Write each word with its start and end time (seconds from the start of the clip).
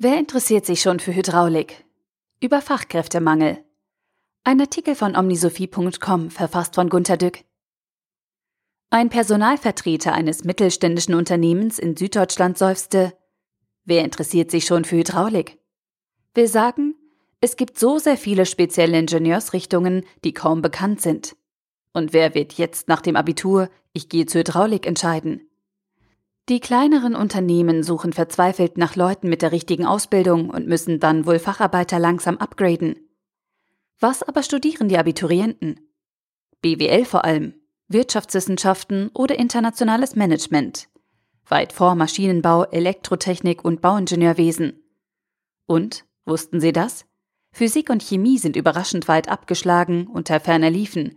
Wer 0.00 0.16
interessiert 0.16 0.64
sich 0.64 0.80
schon 0.80 1.00
für 1.00 1.12
Hydraulik? 1.12 1.84
Über 2.40 2.62
Fachkräftemangel. 2.62 3.58
Ein 4.44 4.60
Artikel 4.60 4.94
von 4.94 5.16
omnisophie.com, 5.16 6.30
verfasst 6.30 6.76
von 6.76 6.88
Gunter 6.88 7.16
Dück. 7.16 7.40
Ein 8.90 9.08
Personalvertreter 9.08 10.12
eines 10.12 10.44
mittelständischen 10.44 11.14
Unternehmens 11.14 11.80
in 11.80 11.96
Süddeutschland 11.96 12.56
seufzte, 12.56 13.12
Wer 13.86 14.04
interessiert 14.04 14.52
sich 14.52 14.66
schon 14.66 14.84
für 14.84 14.98
Hydraulik? 14.98 15.58
Wir 16.32 16.46
sagen, 16.46 16.94
es 17.40 17.56
gibt 17.56 17.76
so 17.76 17.98
sehr 17.98 18.16
viele 18.16 18.46
spezielle 18.46 18.96
Ingenieursrichtungen, 18.96 20.04
die 20.22 20.32
kaum 20.32 20.62
bekannt 20.62 21.00
sind. 21.00 21.34
Und 21.92 22.12
wer 22.12 22.36
wird 22.36 22.52
jetzt 22.52 22.86
nach 22.86 23.00
dem 23.00 23.16
Abitur, 23.16 23.68
ich 23.94 24.08
gehe 24.08 24.26
zur 24.26 24.42
Hydraulik 24.42 24.86
entscheiden? 24.86 25.47
Die 26.48 26.60
kleineren 26.60 27.14
Unternehmen 27.14 27.82
suchen 27.82 28.14
verzweifelt 28.14 28.78
nach 28.78 28.96
Leuten 28.96 29.28
mit 29.28 29.42
der 29.42 29.52
richtigen 29.52 29.84
Ausbildung 29.84 30.48
und 30.48 30.66
müssen 30.66 30.98
dann 30.98 31.26
wohl 31.26 31.38
Facharbeiter 31.38 31.98
langsam 31.98 32.38
upgraden. 32.38 32.96
Was 34.00 34.22
aber 34.22 34.42
studieren 34.42 34.88
die 34.88 34.96
Abiturienten? 34.96 35.80
BWL 36.62 37.04
vor 37.04 37.26
allem, 37.26 37.54
Wirtschaftswissenschaften 37.88 39.10
oder 39.12 39.38
internationales 39.38 40.16
Management. 40.16 40.88
Weit 41.46 41.72
vor 41.72 41.94
Maschinenbau, 41.94 42.64
Elektrotechnik 42.64 43.64
und 43.64 43.82
Bauingenieurwesen. 43.82 44.82
Und, 45.66 46.06
wussten 46.24 46.60
Sie 46.60 46.72
das? 46.72 47.04
Physik 47.52 47.90
und 47.90 48.02
Chemie 48.02 48.38
sind 48.38 48.56
überraschend 48.56 49.06
weit 49.06 49.28
abgeschlagen 49.28 50.06
unter 50.06 50.40
ferner 50.40 50.70
liefen. 50.70 51.16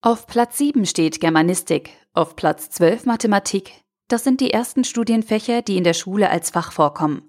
Auf 0.00 0.26
Platz 0.26 0.58
7 0.58 0.84
steht 0.84 1.20
Germanistik, 1.20 1.90
auf 2.12 2.36
Platz 2.36 2.70
12 2.70 3.06
Mathematik, 3.06 3.83
das 4.08 4.24
sind 4.24 4.40
die 4.40 4.50
ersten 4.50 4.84
Studienfächer, 4.84 5.62
die 5.62 5.76
in 5.76 5.84
der 5.84 5.94
Schule 5.94 6.30
als 6.30 6.50
Fach 6.50 6.72
vorkommen. 6.72 7.22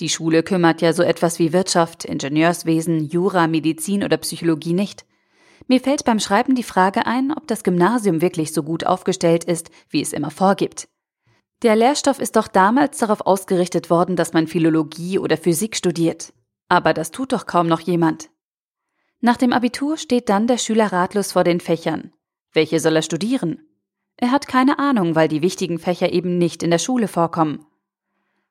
Die 0.00 0.08
Schule 0.08 0.42
kümmert 0.42 0.80
ja 0.80 0.92
so 0.92 1.02
etwas 1.02 1.38
wie 1.38 1.52
Wirtschaft, 1.52 2.04
Ingenieurswesen, 2.04 3.08
Jura, 3.08 3.46
Medizin 3.46 4.02
oder 4.02 4.16
Psychologie 4.16 4.72
nicht. 4.72 5.04
Mir 5.68 5.80
fällt 5.80 6.04
beim 6.04 6.18
Schreiben 6.18 6.54
die 6.54 6.62
Frage 6.62 7.06
ein, 7.06 7.32
ob 7.32 7.46
das 7.46 7.62
Gymnasium 7.62 8.20
wirklich 8.20 8.52
so 8.52 8.62
gut 8.62 8.84
aufgestellt 8.84 9.44
ist, 9.44 9.70
wie 9.90 10.00
es 10.00 10.12
immer 10.12 10.30
vorgibt. 10.30 10.88
Der 11.62 11.76
Lehrstoff 11.76 12.18
ist 12.18 12.34
doch 12.34 12.48
damals 12.48 12.98
darauf 12.98 13.20
ausgerichtet 13.20 13.88
worden, 13.88 14.16
dass 14.16 14.32
man 14.32 14.48
Philologie 14.48 15.20
oder 15.20 15.36
Physik 15.36 15.76
studiert. 15.76 16.32
Aber 16.68 16.92
das 16.92 17.12
tut 17.12 17.32
doch 17.32 17.46
kaum 17.46 17.68
noch 17.68 17.80
jemand. 17.80 18.30
Nach 19.20 19.36
dem 19.36 19.52
Abitur 19.52 19.96
steht 19.96 20.28
dann 20.28 20.48
der 20.48 20.58
Schüler 20.58 20.92
ratlos 20.92 21.30
vor 21.30 21.44
den 21.44 21.60
Fächern. 21.60 22.12
Welche 22.52 22.80
soll 22.80 22.96
er 22.96 23.02
studieren? 23.02 23.60
Er 24.16 24.30
hat 24.30 24.46
keine 24.46 24.78
Ahnung, 24.78 25.14
weil 25.14 25.28
die 25.28 25.42
wichtigen 25.42 25.78
Fächer 25.78 26.12
eben 26.12 26.38
nicht 26.38 26.62
in 26.62 26.70
der 26.70 26.78
Schule 26.78 27.08
vorkommen. 27.08 27.66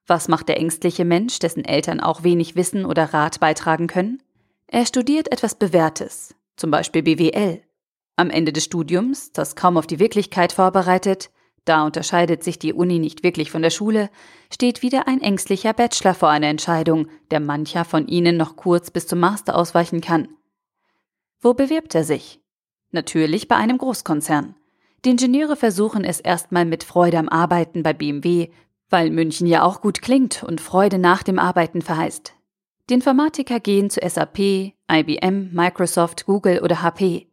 Was 0.07 0.27
macht 0.27 0.49
der 0.49 0.57
ängstliche 0.57 1.05
Mensch, 1.05 1.39
dessen 1.39 1.63
Eltern 1.63 1.99
auch 1.99 2.23
wenig 2.23 2.55
Wissen 2.55 2.85
oder 2.85 3.13
Rat 3.13 3.39
beitragen 3.39 3.87
können? 3.87 4.21
Er 4.67 4.85
studiert 4.85 5.31
etwas 5.31 5.55
Bewährtes, 5.55 6.35
zum 6.57 6.71
Beispiel 6.71 7.03
BWL. 7.03 7.61
Am 8.15 8.29
Ende 8.29 8.51
des 8.51 8.65
Studiums, 8.65 9.31
das 9.31 9.55
kaum 9.55 9.77
auf 9.77 9.87
die 9.87 9.99
Wirklichkeit 9.99 10.53
vorbereitet, 10.53 11.29
da 11.65 11.85
unterscheidet 11.85 12.43
sich 12.43 12.57
die 12.57 12.73
Uni 12.73 12.97
nicht 12.97 13.23
wirklich 13.23 13.51
von 13.51 13.61
der 13.61 13.69
Schule, 13.69 14.09
steht 14.51 14.81
wieder 14.81 15.07
ein 15.07 15.21
ängstlicher 15.21 15.73
Bachelor 15.73 16.15
vor 16.15 16.29
einer 16.29 16.47
Entscheidung, 16.47 17.07
der 17.29 17.39
mancher 17.39 17.85
von 17.85 18.07
ihnen 18.07 18.35
noch 18.35 18.55
kurz 18.55 18.89
bis 18.89 19.07
zum 19.07 19.19
Master 19.19 19.55
ausweichen 19.55 20.01
kann. 20.01 20.29
Wo 21.39 21.53
bewirbt 21.53 21.93
er 21.95 22.03
sich? 22.03 22.39
Natürlich 22.91 23.47
bei 23.47 23.55
einem 23.55 23.77
Großkonzern. 23.77 24.55
Die 25.03 25.09
Ingenieure 25.09 25.55
versuchen 25.55 26.03
es 26.03 26.19
erstmal 26.19 26.65
mit 26.65 26.83
Freude 26.83 27.17
am 27.17 27.27
Arbeiten 27.27 27.81
bei 27.81 27.93
BMW, 27.93 28.49
weil 28.89 29.09
München 29.09 29.47
ja 29.47 29.63
auch 29.63 29.81
gut 29.81 30.01
klingt 30.01 30.43
und 30.43 30.61
Freude 30.61 30.99
nach 30.99 31.23
dem 31.23 31.39
Arbeiten 31.39 31.81
verheißt. 31.81 32.33
Die 32.89 32.93
Informatiker 32.93 33.59
gehen 33.59 33.89
zu 33.89 33.99
SAP, 34.07 34.73
IBM, 34.91 35.53
Microsoft, 35.53 36.25
Google 36.25 36.59
oder 36.61 36.81
HP. 36.83 37.27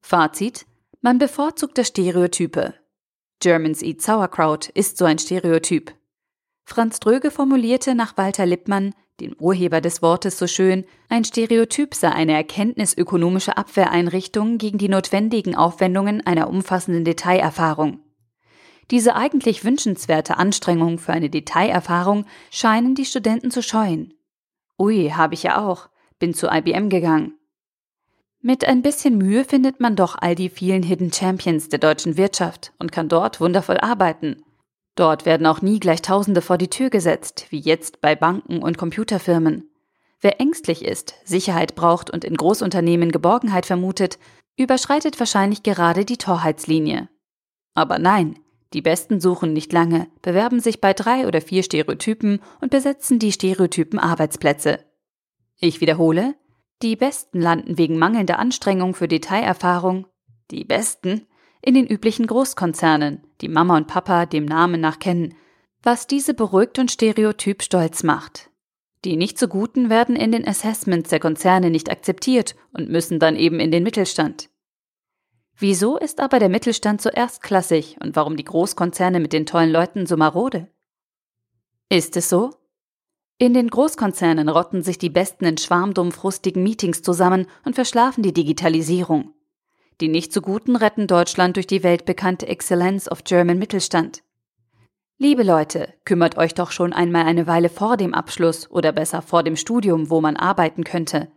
Fazit: 0.00 0.64
Man 1.02 1.18
bevorzugt 1.18 1.76
das 1.76 1.88
Stereotype. 1.88 2.74
Germans 3.40 3.82
eat 3.82 4.00
Sauerkraut 4.00 4.68
ist 4.70 4.96
so 4.96 5.04
ein 5.04 5.18
Stereotyp. 5.18 5.92
Franz 6.64 6.98
Dröge 7.00 7.30
formulierte 7.30 7.94
nach 7.94 8.16
Walter 8.16 8.46
Lippmann, 8.46 8.94
dem 9.20 9.34
Urheber 9.38 9.80
des 9.80 10.02
Wortes 10.02 10.38
so 10.38 10.46
schön, 10.46 10.84
ein 11.08 11.24
Stereotyp 11.24 11.94
sei 11.94 12.10
eine 12.10 12.32
erkenntnisökonomische 12.34 13.56
Abwehreinrichtung 13.56 14.58
gegen 14.58 14.78
die 14.78 14.88
notwendigen 14.88 15.54
Aufwendungen 15.54 16.26
einer 16.26 16.48
umfassenden 16.48 17.04
Detailerfahrung. 17.04 18.00
Diese 18.90 19.16
eigentlich 19.16 19.64
wünschenswerte 19.64 20.36
Anstrengung 20.36 20.98
für 20.98 21.12
eine 21.12 21.30
Detailerfahrung 21.30 22.24
scheinen 22.50 22.94
die 22.94 23.04
Studenten 23.04 23.50
zu 23.50 23.62
scheuen. 23.62 24.14
Ui, 24.78 25.10
habe 25.10 25.34
ich 25.34 25.42
ja 25.42 25.66
auch, 25.66 25.88
bin 26.18 26.34
zu 26.34 26.48
IBM 26.48 26.88
gegangen. 26.88 27.34
Mit 28.40 28.64
ein 28.64 28.82
bisschen 28.82 29.18
Mühe 29.18 29.44
findet 29.44 29.80
man 29.80 29.96
doch 29.96 30.16
all 30.20 30.34
die 30.34 30.50
vielen 30.50 30.82
Hidden 30.82 31.12
Champions 31.12 31.68
der 31.68 31.80
deutschen 31.80 32.16
Wirtschaft 32.16 32.72
und 32.78 32.92
kann 32.92 33.08
dort 33.08 33.40
wundervoll 33.40 33.78
arbeiten, 33.78 34.44
Dort 34.96 35.26
werden 35.26 35.46
auch 35.46 35.62
nie 35.62 35.78
gleich 35.78 36.02
Tausende 36.02 36.40
vor 36.40 36.58
die 36.58 36.70
Tür 36.70 36.90
gesetzt, 36.90 37.46
wie 37.50 37.60
jetzt 37.60 38.00
bei 38.00 38.16
Banken 38.16 38.62
und 38.62 38.78
Computerfirmen. 38.78 39.70
Wer 40.20 40.40
ängstlich 40.40 40.84
ist, 40.84 41.14
Sicherheit 41.24 41.74
braucht 41.74 42.10
und 42.10 42.24
in 42.24 42.34
Großunternehmen 42.34 43.12
Geborgenheit 43.12 43.66
vermutet, 43.66 44.18
überschreitet 44.56 45.20
wahrscheinlich 45.20 45.62
gerade 45.62 46.06
die 46.06 46.16
Torheitslinie. 46.16 47.10
Aber 47.74 47.98
nein, 47.98 48.38
die 48.72 48.80
Besten 48.80 49.20
suchen 49.20 49.52
nicht 49.52 49.72
lange, 49.74 50.08
bewerben 50.22 50.60
sich 50.60 50.80
bei 50.80 50.94
drei 50.94 51.26
oder 51.26 51.42
vier 51.42 51.62
Stereotypen 51.62 52.40
und 52.62 52.70
besetzen 52.70 53.18
die 53.18 53.32
Stereotypen 53.32 53.98
Arbeitsplätze. 53.98 54.80
Ich 55.60 55.82
wiederhole, 55.82 56.34
die 56.82 56.96
Besten 56.96 57.40
landen 57.40 57.76
wegen 57.76 57.98
mangelnder 57.98 58.38
Anstrengung 58.38 58.94
für 58.94 59.08
Detailerfahrung, 59.08 60.06
die 60.50 60.64
Besten 60.64 61.26
in 61.66 61.74
den 61.74 61.86
üblichen 61.88 62.28
Großkonzernen, 62.28 63.24
die 63.40 63.48
Mama 63.48 63.76
und 63.76 63.88
Papa 63.88 64.24
dem 64.24 64.44
Namen 64.44 64.80
nach 64.80 65.00
kennen, 65.00 65.34
was 65.82 66.06
diese 66.06 66.32
beruhigt 66.32 66.78
und 66.78 66.92
stereotyp 66.92 67.60
stolz 67.60 68.04
macht. 68.04 68.50
Die 69.04 69.16
nicht 69.16 69.36
so 69.36 69.48
guten 69.48 69.90
werden 69.90 70.14
in 70.14 70.30
den 70.30 70.46
Assessments 70.46 71.10
der 71.10 71.18
Konzerne 71.18 71.70
nicht 71.70 71.90
akzeptiert 71.90 72.54
und 72.72 72.88
müssen 72.88 73.18
dann 73.18 73.34
eben 73.34 73.58
in 73.58 73.72
den 73.72 73.82
Mittelstand. 73.82 74.48
Wieso 75.58 75.98
ist 75.98 76.20
aber 76.20 76.38
der 76.38 76.50
Mittelstand 76.50 77.02
so 77.02 77.08
erstklassig 77.08 77.96
und 78.00 78.14
warum 78.14 78.36
die 78.36 78.44
Großkonzerne 78.44 79.18
mit 79.18 79.32
den 79.32 79.44
tollen 79.44 79.70
Leuten 79.70 80.06
so 80.06 80.16
marode? 80.16 80.68
Ist 81.88 82.16
es 82.16 82.28
so? 82.28 82.50
In 83.38 83.54
den 83.54 83.68
Großkonzernen 83.68 84.48
rotten 84.48 84.84
sich 84.84 84.98
die 84.98 85.10
Besten 85.10 85.44
in 85.46 85.58
schwarmdumm 85.58 86.12
frustigen 86.12 86.62
Meetings 86.62 87.02
zusammen 87.02 87.48
und 87.64 87.74
verschlafen 87.74 88.22
die 88.22 88.32
Digitalisierung. 88.32 89.32
Die 90.02 90.08
nicht 90.08 90.30
so 90.30 90.42
guten 90.42 90.76
retten 90.76 91.06
Deutschland 91.06 91.56
durch 91.56 91.66
die 91.66 91.82
weltbekannte 91.82 92.46
Excellence 92.46 93.10
of 93.10 93.24
German 93.24 93.58
Mittelstand. 93.58 94.22
Liebe 95.16 95.42
Leute, 95.42 95.88
kümmert 96.04 96.36
euch 96.36 96.52
doch 96.52 96.70
schon 96.70 96.92
einmal 96.92 97.24
eine 97.24 97.46
Weile 97.46 97.70
vor 97.70 97.96
dem 97.96 98.12
Abschluss 98.12 98.70
oder 98.70 98.92
besser 98.92 99.22
vor 99.22 99.42
dem 99.42 99.56
Studium, 99.56 100.10
wo 100.10 100.20
man 100.20 100.36
arbeiten 100.36 100.84
könnte. 100.84 101.28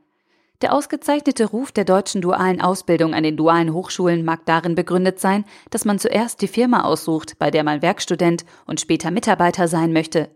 Der 0.61 0.73
ausgezeichnete 0.73 1.45
Ruf 1.45 1.71
der 1.71 1.85
deutschen 1.85 2.19
dualen 2.19 2.59
Ausbildung 2.59 3.13
an 3.13 3.23
den 3.23 3.37
dualen 3.37 3.73
Hochschulen 3.73 4.25
mag 4.25 4.45
darin 4.45 4.75
begründet 4.75 5.21
sein, 5.21 5.45
dass 5.69 5.85
man 5.85 5.97
zuerst 5.97 6.41
die 6.41 6.49
Firma 6.49 6.83
aussucht, 6.83 7.39
bei 7.39 7.51
der 7.51 7.63
man 7.63 7.81
Werkstudent 7.81 8.43
und 8.65 8.81
später 8.81 9.09
Mitarbeiter 9.09 9.69
sein 9.69 9.93
möchte. 9.93 10.29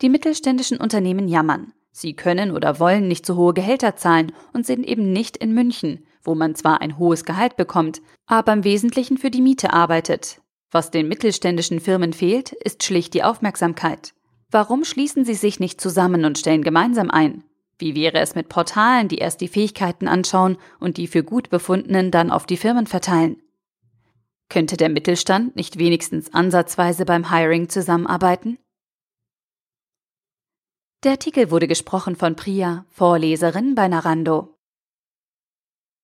Die 0.00 0.08
mittelständischen 0.08 0.78
Unternehmen 0.78 1.28
jammern. 1.28 1.74
Sie 1.92 2.16
können 2.16 2.50
oder 2.50 2.80
wollen 2.80 3.08
nicht 3.08 3.26
so 3.26 3.36
hohe 3.36 3.52
Gehälter 3.52 3.94
zahlen 3.96 4.32
und 4.54 4.64
sind 4.64 4.86
eben 4.86 5.12
nicht 5.12 5.36
in 5.36 5.52
München, 5.52 6.06
wo 6.22 6.34
man 6.34 6.54
zwar 6.54 6.80
ein 6.80 6.98
hohes 6.98 7.24
Gehalt 7.24 7.56
bekommt, 7.56 8.00
aber 8.26 8.52
im 8.52 8.64
Wesentlichen 8.64 9.18
für 9.18 9.30
die 9.30 9.42
Miete 9.42 9.72
arbeitet. 9.72 10.40
Was 10.70 10.90
den 10.90 11.08
mittelständischen 11.08 11.80
Firmen 11.80 12.12
fehlt, 12.12 12.52
ist 12.52 12.84
schlicht 12.84 13.14
die 13.14 13.24
Aufmerksamkeit. 13.24 14.14
Warum 14.50 14.84
schließen 14.84 15.24
sie 15.24 15.34
sich 15.34 15.60
nicht 15.60 15.80
zusammen 15.80 16.24
und 16.24 16.38
stellen 16.38 16.62
gemeinsam 16.62 17.10
ein? 17.10 17.44
Wie 17.78 17.94
wäre 17.94 18.18
es 18.18 18.34
mit 18.34 18.48
Portalen, 18.48 19.08
die 19.08 19.18
erst 19.18 19.40
die 19.40 19.48
Fähigkeiten 19.48 20.06
anschauen 20.06 20.58
und 20.78 20.96
die 20.96 21.06
für 21.06 21.24
gut 21.24 21.50
befundenen 21.50 22.10
dann 22.10 22.30
auf 22.30 22.46
die 22.46 22.56
Firmen 22.56 22.86
verteilen? 22.86 23.40
Könnte 24.48 24.76
der 24.76 24.90
Mittelstand 24.90 25.56
nicht 25.56 25.78
wenigstens 25.78 26.34
ansatzweise 26.34 27.04
beim 27.04 27.30
Hiring 27.30 27.68
zusammenarbeiten? 27.68 28.58
Der 31.04 31.12
Artikel 31.12 31.50
wurde 31.50 31.66
gesprochen 31.66 32.16
von 32.16 32.36
Priya, 32.36 32.84
Vorleserin 32.90 33.74
bei 33.74 33.88
Narando. 33.88 34.59